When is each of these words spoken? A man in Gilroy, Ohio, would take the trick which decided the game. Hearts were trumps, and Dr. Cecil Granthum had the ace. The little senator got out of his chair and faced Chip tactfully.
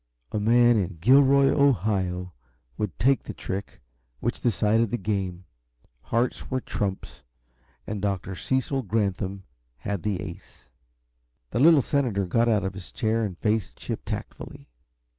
A 0.31 0.39
man 0.39 0.77
in 0.77 0.97
Gilroy, 0.99 1.49
Ohio, 1.49 2.33
would 2.75 2.97
take 2.97 3.21
the 3.21 3.35
trick 3.35 3.81
which 4.19 4.41
decided 4.41 4.89
the 4.89 4.97
game. 4.97 5.45
Hearts 6.05 6.49
were 6.49 6.59
trumps, 6.59 7.21
and 7.85 8.01
Dr. 8.01 8.33
Cecil 8.33 8.81
Granthum 8.81 9.43
had 9.77 10.01
the 10.01 10.19
ace. 10.19 10.71
The 11.51 11.59
little 11.59 11.83
senator 11.83 12.25
got 12.25 12.49
out 12.49 12.63
of 12.63 12.73
his 12.73 12.91
chair 12.91 13.23
and 13.23 13.37
faced 13.37 13.77
Chip 13.77 14.01
tactfully. 14.03 14.69